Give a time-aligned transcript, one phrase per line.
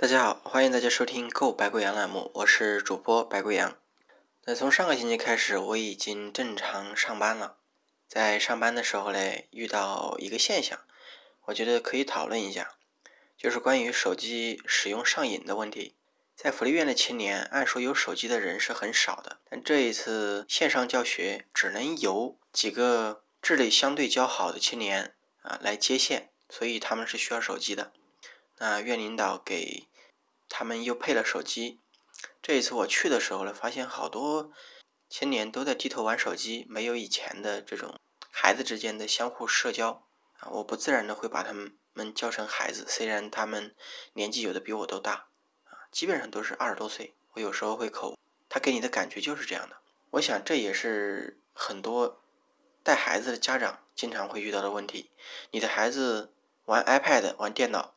[0.00, 3.76] 大家好，欢迎大家收听《购白贵阳》栏目，我是主播白贵阳。
[4.46, 7.58] 那从上个星期开始，我已经正常上班了。
[8.08, 10.80] 在上班的时候嘞，遇到一个现象，
[11.44, 12.76] 我觉得可以讨论一下，
[13.36, 15.94] 就是关于手机使用上瘾的问题。
[16.34, 25.12] 在福利院的青年，按说有手机的人是很少的，但这一次线上教学只能由几个智力相对较好的青年
[25.42, 27.92] 啊来接线，所以他们是需要手机的。
[28.62, 29.86] 那院领导给
[30.50, 31.80] 他们又配了手机。
[32.42, 34.52] 这一次我去的时候呢，发现好多
[35.08, 37.98] 青年都在低头玩手机，没有以前的这种
[38.30, 40.02] 孩子之间的相互社交
[40.40, 40.50] 啊。
[40.50, 43.74] 我不自然的会把他们们叫成孩子，虽然他们
[44.14, 45.28] 年纪有的比我都大
[45.64, 47.14] 啊，基本上都是二十多岁。
[47.34, 49.76] 我有时候会口，他给你的感觉就是这样的。
[50.10, 52.20] 我想这也是很多
[52.82, 55.10] 带孩子的家长经常会遇到的问题。
[55.52, 57.94] 你的孩子玩 iPad、玩电脑。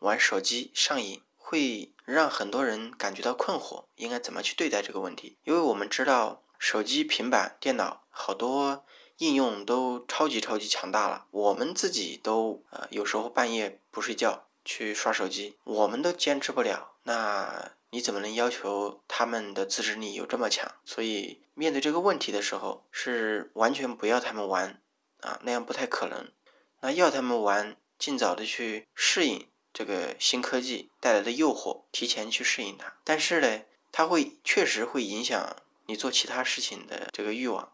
[0.00, 5.36] 玩手机上瘾会让很多人感觉到困惑，应该怎么去对待这个问题？
[5.44, 8.86] 因为我们知道手机、平板电脑好多
[9.18, 20.72] 应用都超级超级强大了，我们自己都呃有时候半夜不睡觉去刷手机，我们都坚持不了，那你怎么能要求他们的自制力有这么强？
[20.86, 24.80] 所以面对这个问题的时候，是完全不要他们玩
[25.20, 26.32] 啊，那样不太可能。
[26.80, 29.46] 那要他们玩，尽早的去适应。
[29.74, 37.72] 这个新科技带来的诱惑，提前去适应它，但是呢，它会确实会影响你做其他事情的这个欲望，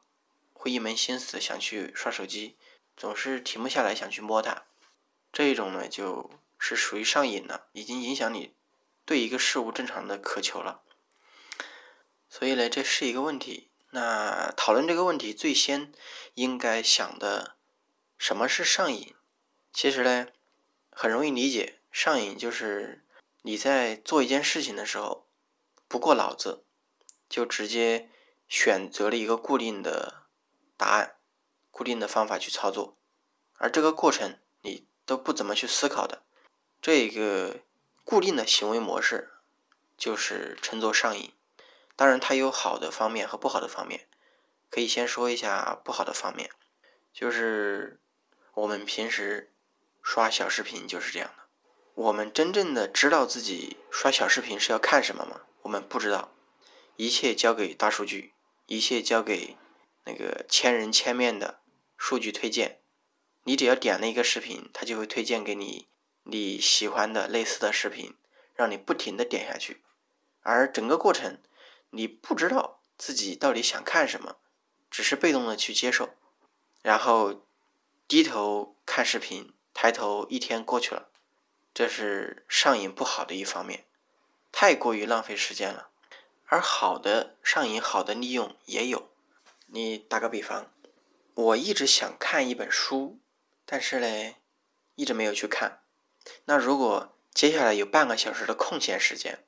[0.55, 2.57] 会一门心思想去刷手机，
[2.97, 4.65] 总是停不下来想去摸它，
[5.31, 8.55] 这一种呢，就是属于上瘾了，已经影响你
[9.05, 10.81] 对一个事物正常的渴求了。
[12.31, 13.69] 所以呢，这是一个问题。
[13.91, 15.93] 那讨论这个问题，最先
[16.35, 17.57] 应该想的
[18.17, 19.15] 什么是上瘾？
[19.73, 20.29] 其实呢，
[20.91, 21.80] 很容易理解。
[21.91, 23.05] 上瘾就是
[23.43, 25.27] 你在做一件事情的时候，
[25.89, 26.65] 不过脑子，
[27.29, 28.09] 就直接
[28.49, 30.27] 选择了一个固定的
[30.77, 31.17] 答案、
[31.71, 32.97] 固定的方法去操作，
[33.55, 36.23] 而这个过程你都不怎么去思考的，
[36.81, 37.61] 这个
[38.05, 39.31] 固定的行为模式
[39.97, 41.33] 就是称作上瘾。
[41.97, 44.09] 当然，它有好的方面和不好的方面，
[44.71, 46.51] 可以先说一下不好的方面，
[47.13, 48.01] 就是
[48.55, 49.53] 我们平时
[50.03, 51.31] 刷小视频就是这样。
[52.01, 55.43] 我们真正的知道自己刷小视频是要看什么吗？
[55.61, 56.33] 我们不知道，
[56.97, 58.33] 一切交给大数据，
[58.65, 59.59] 一切交给
[60.07, 61.61] 那个千人千面的
[61.99, 62.81] 数据推荐。
[63.45, 65.89] 你只要点了一个视频，它就会推荐给你
[66.23, 68.17] 你喜欢的类似的视频，
[68.55, 69.83] 让你不停的点下去。
[70.41, 71.39] 而整个过程，
[71.91, 74.37] 你不知道自己到底想看什么，
[74.91, 76.09] 只是被动的去接受，
[76.81, 77.47] 然后
[78.09, 81.10] 低头看视频，抬头一天过去了。
[81.73, 83.87] 这是上瘾不好的一方面，
[84.51, 85.91] 太过于浪费时间了。
[86.47, 89.09] 而好的上瘾、好的利用也有。
[89.67, 90.73] 你打个比方，
[91.35, 93.21] 我一直想看一本书，
[93.65, 94.35] 但是呢，
[94.97, 95.85] 一直没有去看。
[96.47, 99.47] 那如果接下来有半个小时的空闲时间，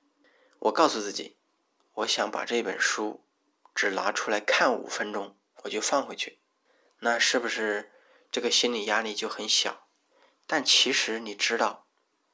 [0.60, 1.36] 我告诉自己，
[1.94, 3.24] 我想把这本书
[3.74, 6.38] 只拿出来看五分钟，我就放回去。
[7.00, 7.90] 那是不是
[8.30, 9.88] 这个心理压力就很小？
[10.46, 11.81] 但其实你知道。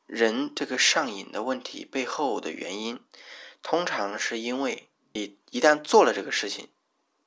[0.08, 2.98] 人这个上瘾的问题背后的原因，
[3.62, 6.70] 通常是因为你一旦做了这个事情，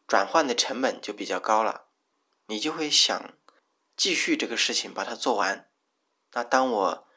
[0.07, 1.85] 转换的成本就比较高了，
[2.47, 3.35] 你就会想
[3.95, 5.69] 继续这个事情把它做完。
[6.33, 7.07] 那当我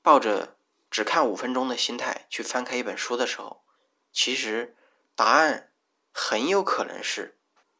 [0.00, 0.56] 抱着
[0.90, 3.62] 只看五分钟的心态去翻开一本书的时候，
[4.10, 4.74] 其实
[5.14, 5.72] 答案
[6.10, 7.38] 很有可能是，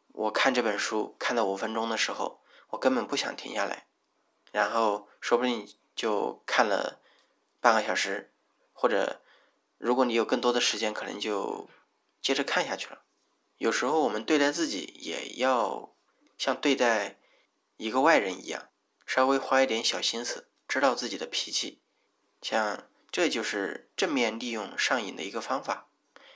[0.09, 3.87] 我看这本书看到五分钟的时候，我根本不想停下来，
[4.51, 5.67] 然后说不定
[5.97, 6.99] 就看了。
[7.63, 8.33] 半个小时，
[8.73, 9.23] 或者
[9.79, 11.71] 如果你有更多的时间，可能就
[12.21, 13.05] 接着看下去了。
[13.57, 15.95] 有时候我们对待自己也要
[16.37, 17.21] 像对待
[17.77, 18.69] 一个外人一样，
[19.07, 21.81] 稍微花一点小心思，知道自己的脾气。
[22.41, 25.87] 像这就是正面利用上瘾的一个方法，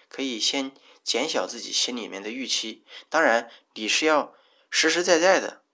[0.09, 0.71] 可以先
[1.03, 2.85] 减小自己心里面的预期。
[3.09, 4.33] 当然，你是要
[4.71, 5.65] 实实在在的，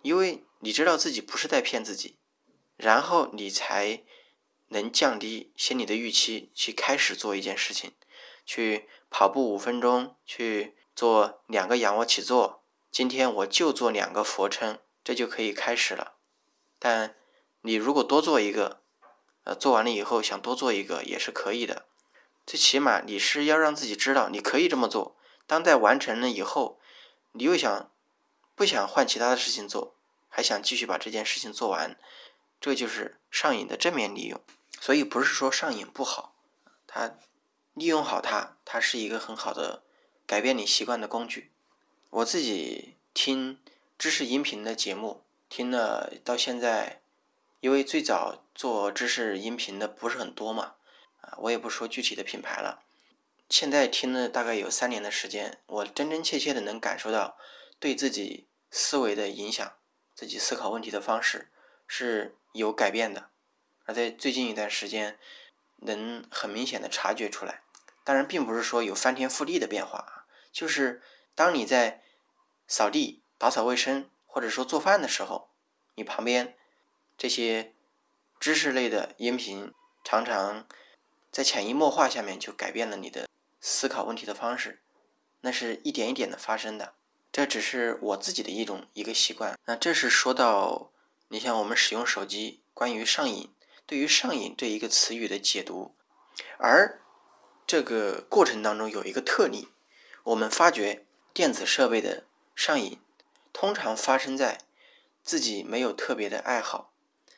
[0.00, 2.16] 因为你知道自己不是在骗自己，
[2.78, 4.02] 然后你才。
[4.74, 7.92] 能降低心理的预期，去开始做一件事情，
[8.44, 12.62] 去跑步五分钟，去做两个仰卧起坐。
[12.90, 16.14] 今天我就做两个俯卧撑，这就可以开始了。
[16.78, 17.16] 但
[17.62, 18.82] 你如果多做一个，
[19.44, 21.86] 呃，做完了以后想多做一个也是可以的。
[22.44, 25.16] 最起码你是要让自己知道你可以这么做。
[25.46, 26.78] 当在完成了以后，
[27.32, 27.90] 你又想
[28.54, 29.94] 不想换其他的事情做，
[30.28, 31.98] 还想继续把这件事情做完。
[32.60, 34.40] 这就是上瘾的正面利用，
[34.84, 36.34] 所以不是说上瘾不好，
[36.86, 37.16] 它
[37.72, 39.82] 利用好它，它是一个很好的
[40.26, 41.52] 改变你习惯的工具。
[42.10, 43.58] 我自己听
[43.96, 47.00] 知识音频的节目，听了到现在，
[47.60, 50.74] 因为最早做知识音频的不是很多嘛，
[51.22, 52.82] 啊，我也不说具体的品牌了。
[53.48, 57.38] 现在听了大概有三年的时间，我真真切切的能感受到
[57.80, 59.72] 对自己思维的影响，
[60.14, 61.50] 自己思考问题的方式
[61.86, 63.30] 是有改变的。
[63.84, 65.18] 而在最近一段时间，
[65.76, 67.62] 能很明显的察觉出来。
[68.02, 71.02] 当然，并不是说有翻天覆地的变化啊，就是
[71.34, 72.02] 当你在
[72.66, 75.48] 扫地、打扫卫生，或者说做饭的时候，
[75.94, 76.56] 你旁边
[77.16, 77.72] 这些
[78.38, 79.72] 知识类的音频，
[80.02, 80.66] 常常
[81.30, 83.28] 在潜移默化下面就改变了你的。
[83.66, 84.82] 思考问题的方式，
[85.40, 86.92] 那是一点一点的发生的。
[87.32, 89.58] 这只是我自己的一种一个习惯。
[89.64, 90.90] 那这是说到，
[91.28, 93.50] 你像我们使用手机，关于上瘾，
[93.86, 95.94] 对于上瘾这一个词语的解读，
[96.58, 97.00] 而
[97.66, 99.68] 这个过程当中有一个特例，
[100.22, 103.00] 我们发觉电子设备的上瘾，
[103.52, 104.60] 通常发生在
[105.22, 106.92] 自己没有特别的爱好，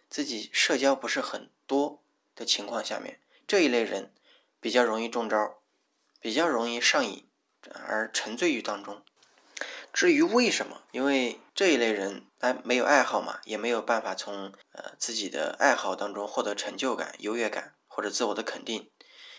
[0.09, 2.03] 自己社交不是很多
[2.35, 4.13] 的情况下面，这一类人
[4.61, 5.59] 比较容易中招。
[6.19, 7.29] 比较容易上瘾，
[7.73, 9.05] 而沉醉于当中。
[9.97, 10.83] 至于为什么？
[10.91, 18.91] 因为这一类人他没有爱好嘛，也没有办法从呃自己的爱好当中获得成就感、优越感或者自我的肯定，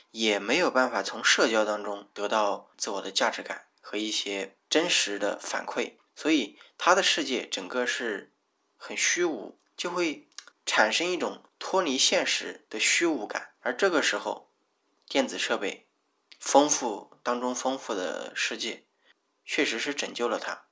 [0.10, 8.34] 也没有办法从社交当中得到自我的价值感和一些真实的反馈，所以他的世界整个是
[8.76, 10.28] 很虚无，就会
[10.66, 13.54] 产生一种脱离现实的虚无感。
[13.60, 14.50] 而这个时候，
[15.08, 15.84] 电子设备。
[16.40, 18.84] 丰富当中丰富的世界，
[19.48, 20.66] 确实是拯救了他。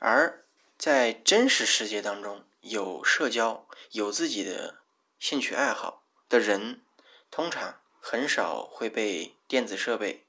[0.00, 0.44] 而
[0.76, 4.80] 在真实世界当中，有社交、有自己的
[5.20, 6.82] 兴趣爱好的人，
[7.30, 10.26] 通常很少会被电子设备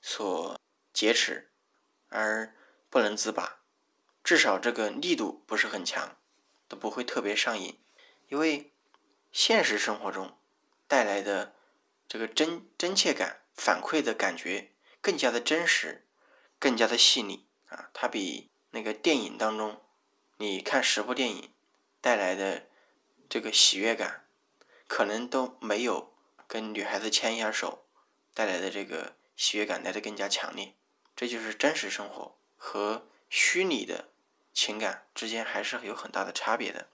[0.00, 0.58] 所
[0.92, 1.50] 劫持
[2.08, 2.54] 而
[2.88, 3.58] 不能自拔。
[4.22, 6.16] 至少这个力度不是很强，
[6.68, 7.78] 都不会特别上瘾。
[8.28, 8.72] 因为
[9.30, 10.38] 现实生活中
[10.88, 11.54] 带来的
[12.08, 13.40] 这个真真切感。
[13.56, 16.03] 反馈的感觉更加的真实，
[16.58, 17.90] 更加的细腻啊！
[17.92, 19.80] 它比那个电影当中，
[20.38, 21.52] 你看十部电影
[22.00, 22.66] 带来的
[23.28, 24.26] 这个喜悦感，
[24.86, 26.14] 可能都没有
[26.46, 27.86] 跟女孩子牵一下手
[28.32, 30.74] 带来的这个喜悦感来的更加强烈。
[31.14, 34.10] 这就是真实生活和虚拟的
[34.52, 36.88] 情感之间还是有很大的差别的。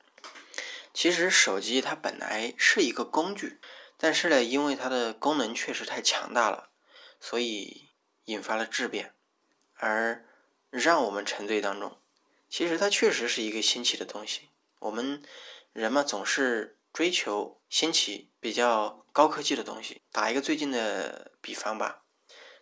[0.92, 3.60] 其实手机它本来是一个工具。
[4.02, 6.70] 但是呢，因为它的功能确实太强大了，
[7.20, 7.90] 所以
[8.24, 9.14] 引发了质变，
[9.80, 10.24] 而
[10.70, 11.98] 让我们沉醉当中。
[12.48, 14.50] 其实它确实是一个新奇的东西。
[14.78, 15.22] 我们
[15.72, 20.02] 人嘛，总是追求新奇、比较高科技的东西。
[20.12, 22.04] 打一个最近的比方吧，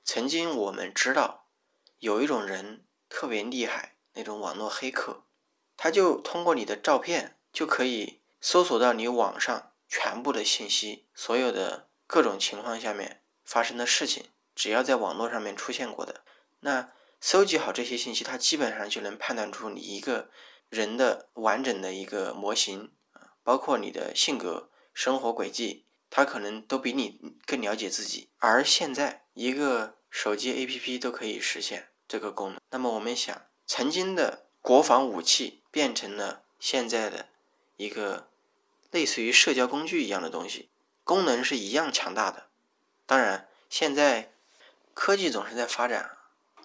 [0.02, 1.48] 曾经我们知道
[1.98, 5.24] 有一种人特别厉害，那种网络黑客，
[5.76, 9.72] 他就通过你的照片就可以搜索到你网上。
[9.90, 16.22] 全部的信息，所有的各种情况下面发生的事情，只要在网络上面出现过的，
[16.60, 20.30] 那搜集好这些信息，它基本上就能判断出你一个
[20.68, 28.28] 人的完整的一个模型啊，包括你的性格、生活轨迹，它可能都比你更了解自己。
[28.38, 32.60] 而现在，一个手机 APP 都可以实现这个功能。
[32.70, 37.28] 那么我们想，曾经的国防武器变成了现在的
[37.76, 38.26] 一个。
[38.90, 40.70] 类似于社交工具一样的东西，
[41.04, 42.46] 功能是一样强大的。
[43.04, 44.32] 当然，现在
[44.94, 46.16] 科技总是在发展，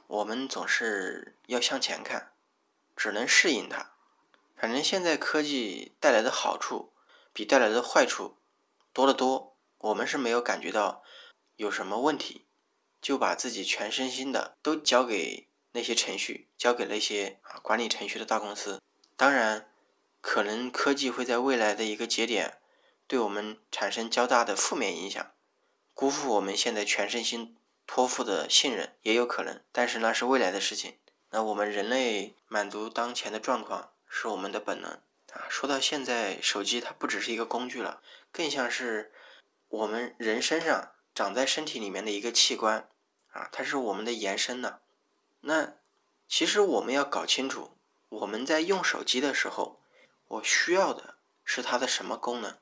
[0.07, 2.33] 我们总是要向前看，
[2.95, 3.91] 只能适应它。
[4.55, 6.93] 反正现在科技带来的好处
[7.33, 8.37] 比带来的坏处
[8.93, 11.03] 多得多，我们是没有感觉到
[11.55, 12.45] 有什么问题，
[13.01, 18.81] 就把自己全身心的都交给那些程序，交给那些啊管理程序的大公司。
[19.15, 19.69] 当然。
[20.25, 22.61] 可能科技会在未来的一个节点，
[23.07, 25.33] 对我们产生较大的负面影响，
[25.93, 27.57] 辜负我们现在全身心
[27.87, 29.61] 托付的信任也有可能。
[29.71, 30.97] 但是那是未来的事情。
[31.29, 34.91] 那我们人类满足当前的状况是我们的本能
[35.31, 35.47] 啊。
[35.49, 39.11] 说到现在，手机它不只是一个工具了，更像是
[39.69, 42.89] 我们人身上长在身体里面的一个器官
[43.31, 44.79] 啊，它是我们的延伸呢。
[45.41, 45.73] 那
[46.27, 47.77] 其实我们要搞清楚，
[48.09, 49.79] 我们在用手机的时候。
[50.27, 52.57] 我需要的是它的什么功能？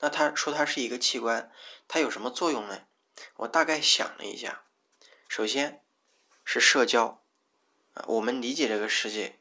[0.00, 1.52] 那他说它是一个器官，
[1.86, 2.80] 它有什么作用呢？
[3.36, 4.64] 我大概想了一下，
[5.28, 5.82] 首先
[6.44, 7.22] 是社交
[7.94, 9.38] 啊，我们理解这个世界，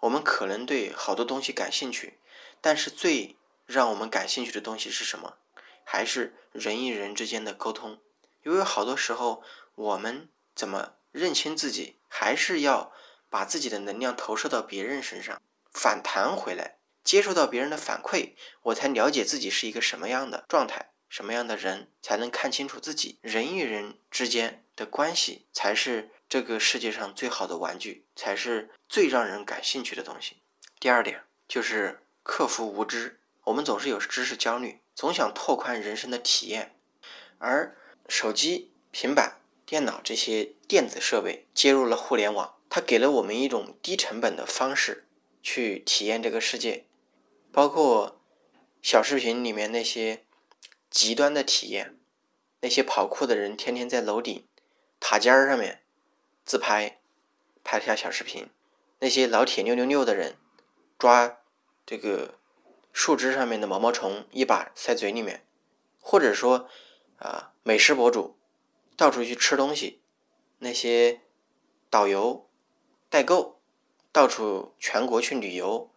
[0.00, 2.18] 我们可能对好多东西感兴趣，
[2.60, 3.36] 但是最
[3.66, 5.38] 让我们感兴趣的东西是什么？
[5.84, 8.00] 还是人与人之间的沟通。
[8.44, 9.42] 因为好多时候
[9.74, 12.92] 我们怎么认清自己，还是要
[13.28, 23.18] 把自己的能量投射到别人身上，反弹回来，接受到别人的反馈，我才了解自己是一个什么样的状态，什么样的人，才能看清楚自己。
[23.20, 30.36] 人与人之间的关系，才是这个世界上最好的玩具，才是最让人感兴趣的东西。
[30.78, 33.20] 第二点就是克服无知。
[33.44, 36.76] 我们总是有知识焦虑，总想拓宽人生的体验，
[37.38, 45.08] 而手机、平板、电脑这些电子设备接入了互联网，它给了我们一种低成本的方式
[45.42, 46.84] 去体验这个世界，
[47.50, 48.20] 包括
[48.82, 50.24] 小视频里面那些
[50.90, 51.96] 极端的体验，
[52.60, 54.46] 那些跑酷的人天天在楼顶、
[54.98, 55.82] 塔尖儿上面
[56.44, 57.00] 自拍，
[57.62, 58.48] 拍下小视频，
[59.00, 60.36] 那些老铁六六六的人
[60.98, 61.38] 抓
[61.84, 62.34] 这个。
[62.90, 65.46] 树枝上面的毛毛虫一把塞嘴里面，
[66.00, 66.68] 或者说
[67.18, 68.36] 啊，美食博主
[68.96, 70.02] 到处去吃东西，
[70.58, 71.20] 那些
[71.88, 72.48] 导游
[73.08, 73.60] 代购
[74.10, 75.92] 到处全国去旅游，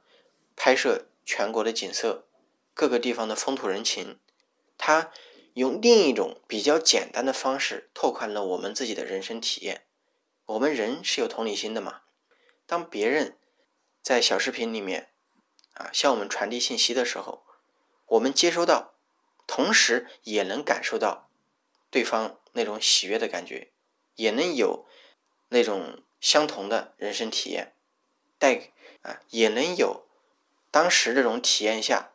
[0.56, 2.28] 拍摄全国的景色，
[2.76, 4.20] 各个地方的风土人情，
[4.84, 5.12] 他
[5.54, 9.86] 用另一种比较简单的方式拓宽了我们自己的人生体验。
[10.48, 12.02] 我们人是有同理心的嘛？
[12.66, 13.38] 当别人
[14.02, 15.10] 在小视频里面。
[15.76, 17.46] 啊，向我们传递信息的时候，
[18.08, 18.94] 我们接收到，
[19.48, 21.30] 同时也能感受到
[21.90, 23.72] 对方那种喜悦的感觉，
[24.16, 24.86] 也能有
[25.48, 27.74] 那种相同的人生体验，
[28.38, 30.06] 带啊，也能有
[30.70, 32.12] 当时这种体验下，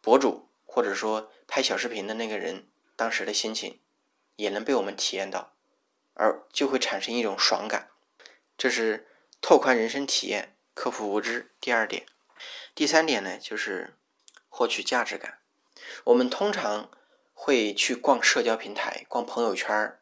[0.00, 3.80] 博主或者说拍小视频的那个人当时的心情，
[4.36, 5.54] 也能被我们体验到，
[6.14, 7.90] 而就会产生一种爽感。
[8.56, 9.08] 这是
[9.40, 12.06] 拓宽人生体验、克服无知第二点。
[12.74, 13.96] 第三点呢，就是
[14.48, 15.40] 获取价值感。
[16.04, 16.90] 我们通常
[17.32, 19.98] 会去逛社交平台、逛朋友圈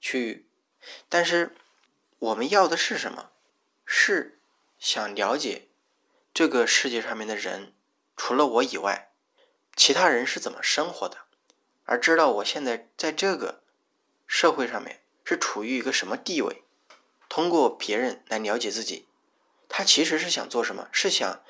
[0.00, 0.46] 去，
[1.08, 1.56] 但是
[2.18, 3.30] 我们要的是什么？
[3.86, 4.38] 是
[4.78, 5.68] 想了解
[6.32, 7.74] 这个世界上面的人，
[8.16, 9.10] 除了我以外，
[9.76, 11.18] 其他人是怎么生活的，
[11.84, 13.62] 而知道我现在在这个
[14.26, 16.62] 社会上面是处于一个什么地位。
[17.28, 19.06] 通过别人来了解自己，
[19.68, 20.88] 他其实是想做什么？
[20.92, 21.42] 是想。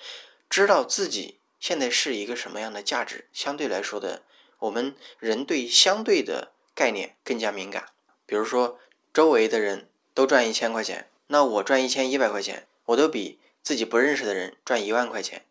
[0.50, 4.23] 知道自己现在是一个什么样的价值，相对来说的，
[4.61, 7.88] 我们人对相对的概念更加敏感。
[8.25, 8.78] 比如说，
[9.12, 15.45] 周围的人都赚一千块钱，那我赚一千一百块钱，我都比自己不认识的人赚一万块钱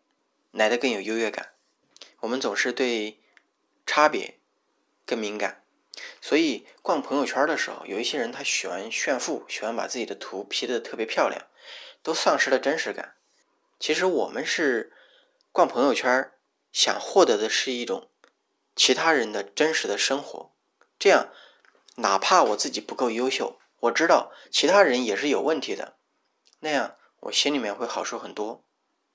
[0.52, 1.53] 来的更有优越感。
[2.24, 3.20] 我们总是对
[3.84, 4.38] 差别
[5.04, 5.62] 更敏感，
[6.22, 11.46] 所以逛朋友圈的时候，有一些人他喜欢炫富，喜欢把自己的图 P 的特别漂亮，
[12.02, 13.16] 都丧失了真实感。
[13.78, 14.94] 其实我们是
[15.52, 16.32] 逛朋友圈，
[16.72, 18.08] 想获得的是一种
[18.74, 20.50] 其他人的真实的生活。
[20.98, 21.28] 这样，
[21.96, 25.98] 哪怕我自己不够优秀，我知道其他人也是有问题的，
[26.60, 28.64] 那样我心里面会好受很多，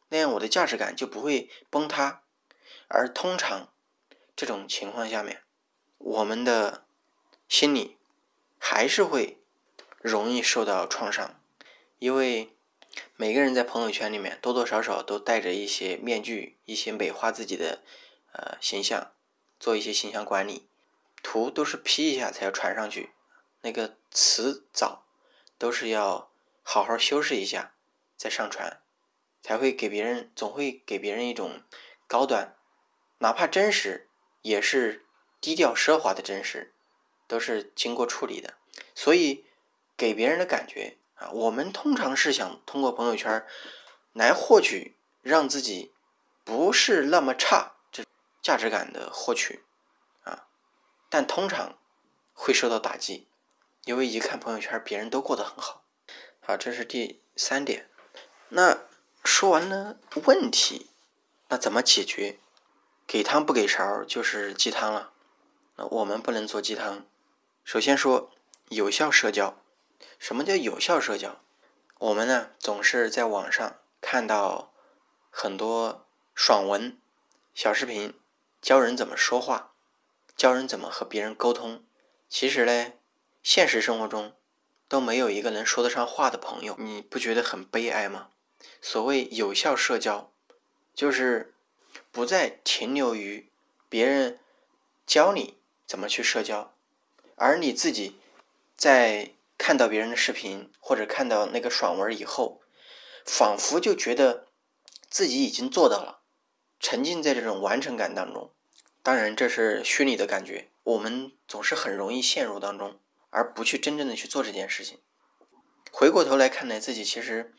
[0.10, 2.22] 那样我的价值感就不会崩塌。
[2.88, 3.74] 而通常
[4.36, 5.44] 这种情况下面，
[5.98, 6.86] 我们的
[7.48, 7.98] 心理
[8.58, 9.38] 还是会
[10.00, 11.42] 容易受到创伤，
[12.00, 12.56] 因为。
[13.16, 17.84] 每个人在朋友圈里面多多少少都戴着一些面具，一些美化自己的
[18.34, 19.14] 呃形象，
[19.60, 20.68] 做一些形象管理，
[21.22, 23.12] 图都是 P 一下才要传上去，
[23.62, 25.06] 那个词藻
[25.60, 26.32] 都是要
[26.64, 27.76] 好好修饰一下
[28.18, 28.82] 再上传，
[29.44, 31.62] 才会给别人总会给别人一种
[32.08, 32.58] 高端，
[33.20, 34.10] 哪怕真实
[34.42, 35.06] 也是
[35.40, 36.74] 低调奢华的真实，
[37.28, 38.56] 都是经过处理的，
[38.94, 39.46] 所以
[39.96, 40.98] 给别人的感觉。
[41.16, 43.46] 啊，我们通常是想通过朋友圈
[44.14, 45.92] 来获取让自己
[46.46, 48.06] 不是那么差这
[48.42, 49.66] 价值感的获取
[50.24, 50.48] 啊，
[51.10, 51.78] 但通常
[52.34, 53.28] 会受到打击，
[53.84, 55.84] 因为一看朋友圈别人都过得很好。
[56.40, 57.90] 好，这是第三点。
[58.48, 58.86] 那
[59.26, 60.90] 说完了问题，
[61.50, 62.40] 那怎么解决？
[63.12, 65.12] 给汤不给勺就是鸡汤了。
[65.78, 67.08] 那我们不能做鸡汤。
[67.64, 68.30] 首先说
[68.68, 69.58] 有效社交。
[70.20, 71.42] 什么叫有效社交？
[71.98, 74.72] 我们呢总是在网上看到
[75.32, 77.00] 很多爽文、
[77.56, 78.14] 小视频，
[78.62, 79.72] 教人怎么说话，
[80.36, 81.84] 教人怎么和别人沟通。
[82.30, 82.94] 其实呢，
[83.42, 84.36] 现实生活中
[84.88, 88.28] 都没有一个能说得上话的朋友，你不觉得很悲哀吗？
[88.80, 90.32] 所谓有效社交，
[90.94, 91.56] 就是
[92.12, 93.50] 不再停留于
[93.88, 94.40] 别人
[95.06, 96.74] 教你怎么去社交，
[97.36, 98.20] 而你自己
[98.76, 99.32] 在。
[99.62, 102.62] 看到别人的视频或者看到那个爽文以后，
[103.26, 104.48] 仿佛就觉得
[105.10, 106.22] 自己已经做到了，
[106.80, 108.54] 沉浸在这种完成感当中。
[109.04, 112.98] 当然，这是虚拟的感觉，我们总是很容易陷入当中，
[113.32, 114.98] 而不去真正的去做这件事情。
[115.92, 117.54] 回过头来看呢，自己其实，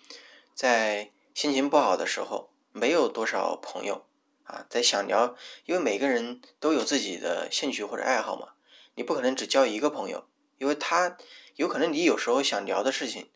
[0.55, 4.07] 在心情不好的时候，没有多少朋友
[4.51, 8.55] 啊，在想聊，因为每个人都有自己的兴趣或者爱好嘛，
[8.95, 10.29] 你不可能只交一个朋友，
[10.59, 11.17] 因为他
[11.57, 13.31] 有可能你有时候想聊的事情，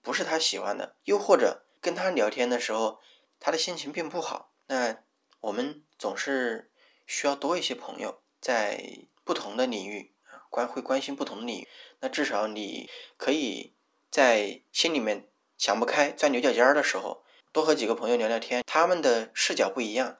[0.00, 3.00] 不是他喜欢的，又或者跟他聊天的时候，
[3.38, 4.52] 他的心情并不好。
[4.68, 5.02] 那
[5.40, 6.70] 我们总是
[7.06, 11.68] 需要多一些朋友，在不同的领域啊，关会关心不同的领域，
[12.00, 13.74] 那至少你可以。
[14.12, 17.22] 在心里面想不开、钻牛角尖儿的时候，
[17.52, 20.18] 多和几个朋友聊聊天，他们的视角不一样，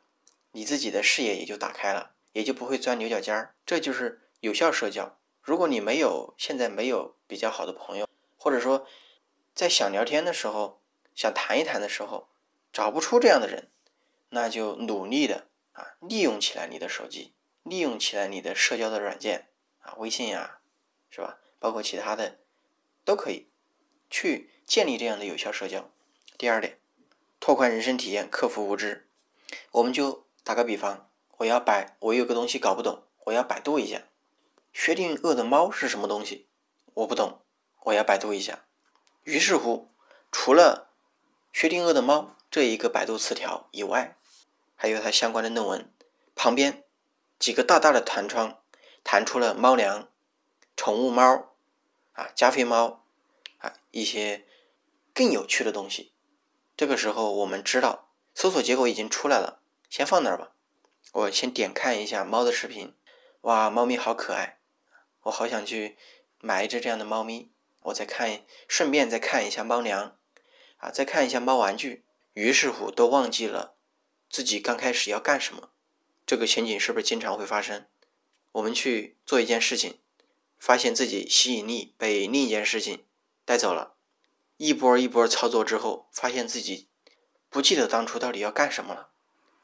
[0.52, 3.54] 你自己的视野也就打开了，也就不会钻牛角尖儿。
[3.64, 5.18] 这就是有效社交。
[5.42, 8.86] 如果你没有现在没有比较好的朋友，或者说
[9.54, 10.80] 在想聊天的时候、
[11.14, 12.28] 想谈一谈的时候
[12.72, 13.70] 找不出这样的人，
[14.30, 19.48] 那就努力的啊，利用起来你的手机，利用起来你的社交的软件
[19.80, 20.60] 啊，微信呀，
[21.10, 21.38] 是吧？
[21.58, 22.38] 包括其他的
[23.04, 23.48] 都可以。
[24.12, 25.88] 去建立这样的有效社交。
[26.36, 26.80] 第二点，
[27.38, 29.06] 拓宽人生体验，克服无知。
[29.70, 34.02] 我们就打个比方，我要百，我有个东西搞不懂，我要百度一下。
[34.72, 36.48] 薛定谔的猫是什么东西？
[36.94, 37.40] 我不懂，
[37.84, 38.64] 我要百度一下。
[39.24, 39.88] 于是乎，
[40.32, 40.90] 除了
[41.52, 44.16] 薛定谔的猫这一个百度词条以外，
[44.76, 45.92] 还有它相关的论文，
[46.34, 46.84] 旁边
[47.38, 48.60] 几个大大的弹窗
[49.02, 50.08] 弹出了猫粮、
[50.76, 51.52] 宠物猫
[52.12, 52.98] 啊、加菲猫。
[53.58, 54.46] 啊，一些
[55.12, 56.14] 更有趣的东西。
[56.78, 59.59] 这个时候，我们知道搜索结果已经出来了，
[59.90, 60.52] 先放那儿吧。
[61.12, 62.94] 我先点看一下猫的视频。
[63.40, 64.60] 哇，猫咪好可爱，
[65.22, 65.98] 我好想去
[66.38, 67.50] 买一只这样的猫咪。
[67.82, 70.16] 我再看，顺便再看一下猫粮，
[70.76, 72.04] 啊，再看一下猫玩具。
[72.34, 73.74] 于是乎，都忘记了
[74.28, 75.70] 自己刚开始要干什么。
[76.24, 77.86] 这个情景是不是经常会发生？
[78.52, 79.98] 我们去做一件事情，
[80.58, 83.06] 发现自己吸引力被另一件事情。
[83.44, 83.96] 带走了，
[84.58, 86.88] 一波一波操作之后，发现自己
[87.48, 89.09] 不记得当初到底要干什么了。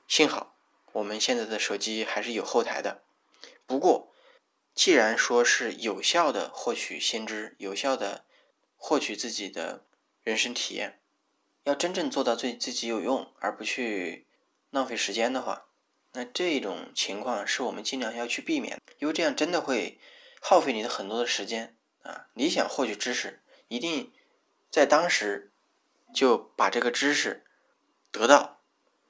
[0.08, 0.56] 幸好
[0.92, 3.02] 我们现在的手机还是有后台的。
[3.66, 4.12] 不过，
[4.74, 8.24] 既然说是有效的获取先知，有效的
[8.76, 9.84] 获取自己的
[10.22, 11.00] 人生体验，
[11.64, 14.26] 要真正做到对自己有用，而不去
[14.70, 15.66] 浪费时间的话，
[16.12, 19.98] 那这种情况是我们尽量要去避免，因为这样真的会
[20.40, 22.28] 耗费你的很多的时间啊！
[22.34, 23.42] 你想获取知识。
[23.68, 24.12] 一定
[24.70, 25.50] 在当时
[26.14, 27.44] 就把这个知识
[28.12, 28.60] 得到，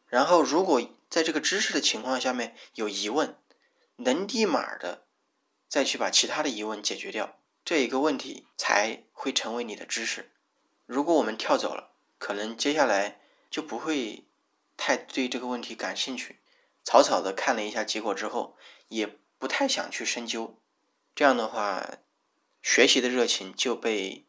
[0.08, 3.36] 然后如果在这个知识的情况下面有疑问，
[3.96, 5.04] 能立马的
[5.68, 10.30] 再去把其他的疑问解决掉，这一个问题才会成为你的知识。
[10.86, 14.24] 如果我们跳走了，可能接下来就不会
[14.76, 16.40] 太对这个问题感兴趣，
[16.84, 18.56] 草草的看了一下结果之后，
[18.88, 19.06] 也
[19.38, 20.58] 不太想去深究，
[21.14, 21.98] 这样的话，
[22.62, 24.24] 学习的热情就被。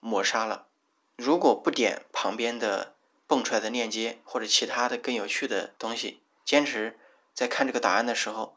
[0.00, 0.68] 抹杀了。
[1.16, 2.94] 如果不点旁边的
[3.28, 6.98] 蹦出来的链接或者其他的更有趣的东西，坚持
[7.32, 8.56] 在看这个答案的时候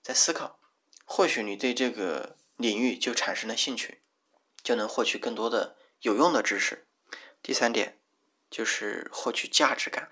[0.00, 0.60] 在思考，
[1.04, 4.00] 或许你对这个领域就产生了兴趣，
[4.62, 6.86] 就能获取更多的有用的知识。
[7.42, 7.98] 第三点
[8.48, 10.10] 就是获取价值感。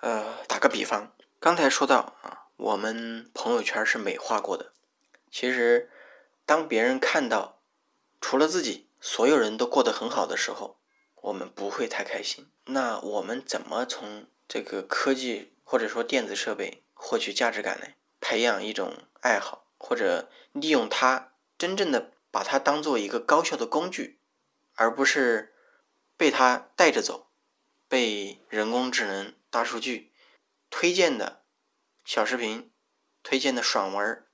[0.00, 4.72] 呃，打个比方，刚才说到啊，我们朋友圈是美化过的。
[5.30, 5.90] 其实，
[6.44, 7.60] 当别人看到
[8.20, 8.84] 除了自己。
[8.98, 10.78] 所有人都过得很好的时候，
[11.26, 12.48] 我们不会太开心。
[12.66, 17.86] 那我们怎么从这个科技或者说电子设备获取价值感呢？
[18.20, 24.20] 培养一种爱好，或者利用它，真正的把它当做一个高效的工具，
[24.74, 25.54] 而不是
[26.16, 27.28] 被它带着走，
[27.88, 30.12] 被人工智能、大数据
[30.70, 31.42] 推荐的
[32.04, 32.70] 小视频、
[33.24, 34.24] 推荐的爽文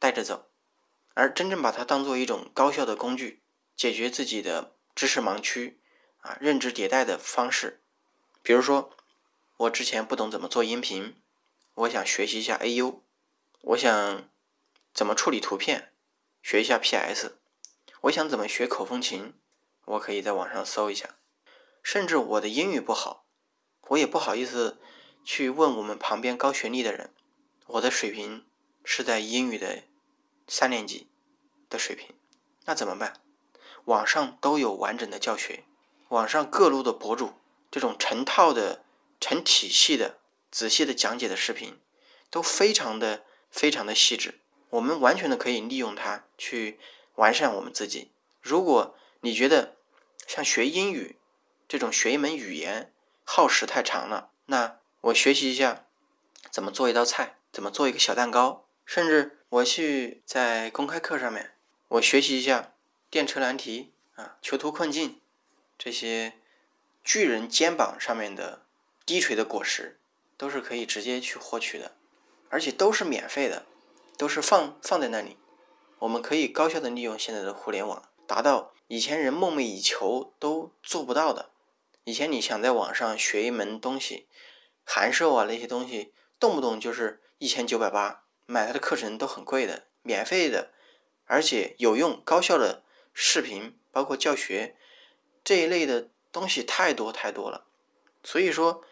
[0.00, 0.50] 带着走，
[1.14, 3.42] 而真正把它当做一种高效的工具。
[3.76, 5.80] 解决自己的知识盲区
[6.24, 7.82] 啊，认知迭代的方式，
[8.42, 8.96] 比如说，
[9.58, 11.20] 我之前不懂怎么做音频，
[11.74, 13.00] 我想学习一下 AU，
[13.60, 14.30] 我想
[14.94, 15.92] 怎么处理图片，
[16.42, 17.36] 学一下 PS，
[18.00, 19.34] 我想怎么学口风琴，
[19.84, 21.18] 我可以在网上搜一下。
[21.82, 23.26] 甚至我的英语不好，
[23.88, 24.80] 我也不好意思
[25.26, 27.12] 去问我们旁边高学历的人，
[27.66, 28.46] 我的水平
[28.82, 29.82] 是在英语的
[30.48, 31.10] 三年级
[31.68, 32.16] 的水平，
[32.64, 33.20] 那怎么办？
[33.84, 35.64] 网上都有完整的教学，
[36.08, 37.34] 网上各路的博主
[37.70, 38.84] 这种成套的、
[39.20, 40.18] 成体系的、
[40.50, 41.78] 仔细的讲解的视频，
[42.30, 44.40] 都非常的、非常的细致。
[44.70, 46.78] 我们完全的可以利用它去
[47.14, 48.10] 完善我们自己。
[48.40, 49.76] 如果你觉得
[50.26, 51.16] 像学英语
[51.68, 52.92] 这种学一门语言
[53.24, 55.86] 耗时太长了，那我学习一下
[56.50, 61.54] 怎么做一道菜，怎么做一个小蛋糕，甚至我去在公开课上面，
[61.88, 62.74] 我学习一下
[63.08, 65.20] 电车难题啊、囚徒困境
[65.78, 66.34] 这些
[67.02, 68.64] 巨人肩膀上面的
[69.04, 69.98] 低垂的果实，
[70.36, 71.92] 都是可以直接去获取的，
[72.48, 73.66] 而且都是免费的，
[74.16, 75.36] 都是放放在那里。
[75.98, 81.50] 我们可以高效的利用现在的互联网，达到以前人梦寐以求都做不到的。
[82.04, 84.26] 以前你想在网上学一门东西，
[84.84, 90.72] 函授啊那些东西，动不动就是一千九百八，买他的课程都很贵的，免费的，
[91.24, 92.82] 而且有用高效的
[93.14, 94.76] 视频，包括教学
[95.44, 97.66] 这一类的东西太多太多了。
[98.22, 98.82] 所以说，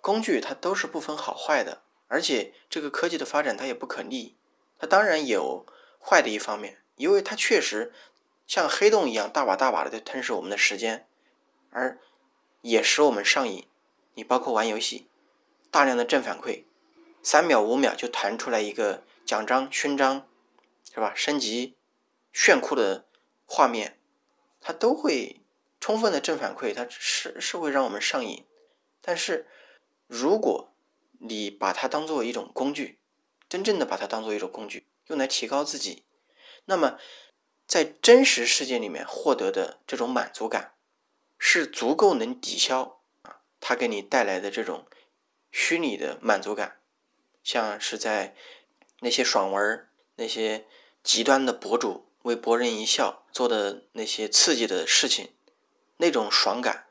[0.00, 4.36] 工具它都是不分好坏的，而且这个科技的发展它也不可逆，
[4.78, 5.66] 它当然有
[5.98, 7.92] 坏的一方面，因为它确实
[8.46, 11.08] 像黑洞一样大把大把的在吞噬我们的时间，
[11.70, 11.98] 而
[12.60, 13.66] 也使我们上瘾。
[14.14, 15.08] 你包括玩游戏，
[15.70, 16.64] 大量的正反馈，
[17.22, 20.28] 三秒五秒就弹出来一个奖章勋章，
[20.92, 21.12] 是吧？
[21.14, 21.76] 升级
[22.32, 23.06] 炫酷的
[23.46, 23.98] 画面，
[24.60, 25.40] 它都会
[25.86, 28.44] 充分的正反馈，它是是会让我们上瘾。
[29.00, 29.46] 但是
[30.08, 30.74] 如果
[31.20, 32.98] 你把它当做一种工具，
[33.48, 36.02] 真正的把它当做一种工具，用来提高自己，
[36.64, 36.98] 那么
[37.68, 40.74] 在真实世界里面获得的这种满足感。
[41.38, 44.88] 是足够能抵消啊，它给你带来的这种
[45.52, 46.80] 虚拟的满足感，
[47.44, 48.34] 像是在
[49.02, 50.66] 那些爽文、那些
[51.04, 55.28] 极端的博主为博人一笑做的那些刺激的事情，
[55.98, 56.86] 那种爽感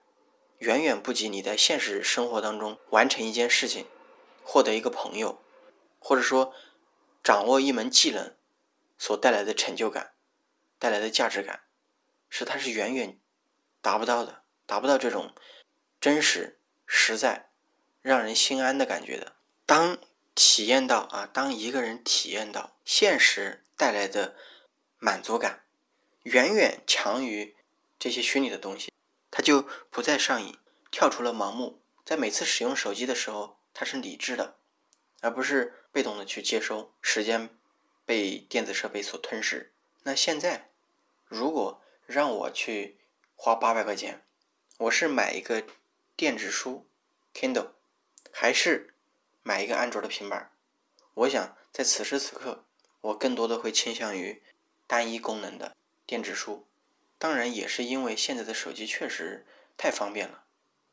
[0.60, 3.86] 远远不及你在现实生活当中完成一件事情、
[4.44, 5.42] 获得一个朋友，
[6.00, 6.54] 或者说
[7.24, 8.36] 掌握一门技能
[8.98, 10.14] 所带来的成就感、
[10.80, 11.64] 带来的价值感，
[12.30, 13.20] 是它是远远。
[13.82, 15.36] 达不到的，达不到这种
[16.02, 17.52] 真实、实在、
[18.02, 19.36] 让人心安的感觉的。
[19.68, 20.00] 当
[20.34, 24.36] 体验到啊，当一个人体验到现实带来的
[24.98, 25.66] 满足感，
[26.24, 27.56] 远远强于
[27.98, 28.92] 这些虚拟的东西，
[29.32, 30.58] 他就不再上瘾，
[30.92, 31.82] 跳出了盲目。
[32.04, 34.58] 在每次使用手机的时候，他是理智的，
[35.22, 36.94] 而不是被动的去接收。
[37.02, 37.50] 时间
[38.06, 39.72] 被电子设备所吞噬。
[40.04, 40.70] 那现在，
[41.28, 42.98] 如果让我去。
[43.38, 44.24] 花八百块钱，
[44.78, 45.62] 我是买一个
[46.16, 46.88] 电子书
[47.34, 47.72] Kindle，
[48.32, 48.94] 还是
[49.44, 50.54] 买一个安卓的平板？
[51.14, 52.64] 我想在此时此刻，
[53.02, 54.42] 我更多的会倾向于
[54.88, 56.66] 单一功能的电子书。
[57.26, 60.44] 当然，也是因为现在的手机确实太方便了，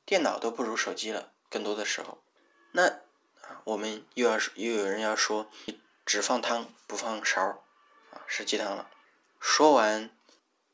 [0.07, 1.35] 电脑都不如手机了。
[1.51, 2.23] 更多的时候，
[2.71, 2.87] 那
[3.43, 5.51] 啊，我们又要又有人要说
[6.07, 7.63] 只放汤不放勺
[8.13, 8.89] 啊，是鸡汤了。
[9.39, 10.09] 说完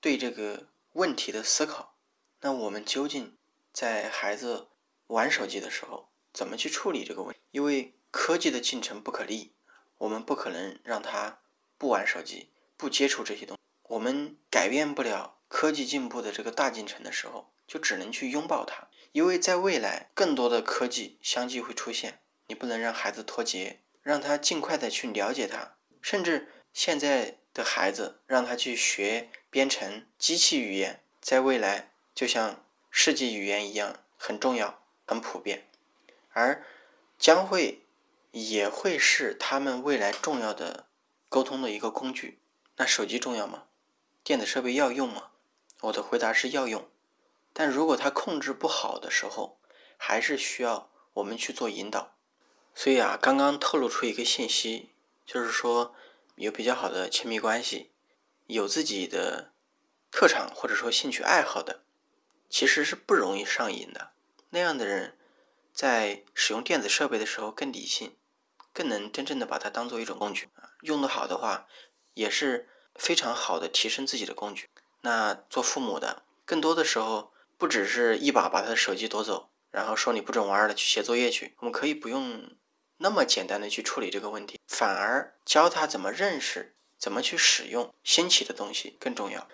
[0.01, 0.69] 对这个。
[0.93, 1.95] 问题的思考，
[2.41, 3.37] 那我们究竟
[3.73, 4.69] 在孩子
[5.09, 7.41] 玩手机的时候怎么去处理这个问题？
[7.51, 9.53] 因为科技的进程不可逆，
[9.99, 11.41] 我们不可能让他
[11.77, 13.61] 不玩手机、不接触这些东西。
[13.85, 18.89] 我们改变不了科技进步的这个大进程的时候，就只能去拥抱它。
[19.13, 27.39] 因为在未来，更多的科技相继会出现，你不能让孩子脱节，让他尽快的去了解它，甚至现在。
[27.55, 35.67] 的孩子让他去学编程、机器语言，在未来就像世纪语言一样很重要、很普遍，
[36.31, 36.65] 而
[37.19, 37.83] 将会
[38.31, 40.87] 也会是他们未来重要的
[41.29, 42.39] 沟通的一个工具。
[42.77, 43.65] 那手机重要吗？
[44.23, 45.31] 电子设备要用吗？
[45.83, 46.89] 我的回答是要用，
[47.53, 49.61] 但如果他控制不好的时候，
[49.97, 52.17] 还是需要我们去做引导。
[52.75, 54.91] 所以啊，刚刚透露出一个信息，
[55.25, 55.95] 就是说。
[56.41, 57.91] 有比较好的亲密关系，
[58.47, 59.51] 有自己的
[60.13, 61.83] 特长或者说兴趣爱好的，
[62.49, 64.13] 其实是不容易上瘾的。
[64.51, 65.19] 那样的人，
[65.73, 68.17] 在使用电子设备的时候更理性，
[68.73, 70.49] 更能真正的把它当做一种工具。
[70.83, 71.67] 用得好的话，
[72.15, 74.71] 也是非常好的提升自己的工具。
[75.01, 81.55] 那做父母的，更多的时候不只是一把把他的手机夺走，然后说你不准玩了，去写作业去。
[81.59, 82.51] 我们可以不用。
[83.01, 89.47] 那么简单的去处理这个问题，反而教他怎么认识、怎么去使用新奇的东西更重要。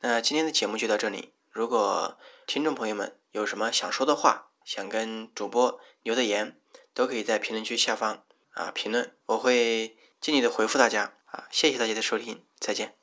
[0.00, 1.32] 那今天的节目就到这里。
[1.50, 6.60] 如果听众朋友们有什么想说的话，想跟主播留的言，
[6.92, 11.48] 都可以在评论区下方啊评论，我会尽力的回复大家啊。
[11.50, 12.97] 谢谢大家的收听，再见。